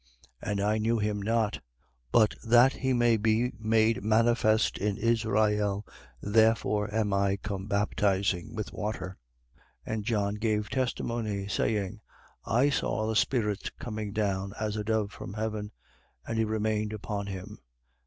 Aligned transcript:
1:31. 0.43 0.49
And 0.51 0.61
I 0.61 0.77
knew 0.79 0.97
him 0.97 1.21
not: 1.21 1.61
but 2.11 2.33
that 2.43 2.73
he 2.73 2.91
may 2.91 3.17
be 3.17 3.51
made 3.59 4.03
manifest 4.03 4.79
in 4.79 4.97
Israel, 4.97 5.85
therefore 6.23 6.91
am 6.91 7.13
I 7.13 7.37
come 7.37 7.67
baptizing 7.67 8.55
with 8.55 8.73
water. 8.73 9.19
1:32. 9.85 9.93
And 9.93 10.03
John 10.03 10.35
gave 10.37 10.71
testimony, 10.71 11.47
saying: 11.47 11.99
I 12.43 12.71
saw 12.71 13.05
the 13.05 13.15
Spirit 13.15 13.69
coming 13.77 14.11
down, 14.11 14.53
as 14.59 14.75
a 14.75 14.83
dove 14.83 15.11
from 15.11 15.33
heaven; 15.33 15.71
and 16.25 16.39
he 16.39 16.45
remained 16.45 16.93
upon 16.93 17.27
him. 17.27 17.59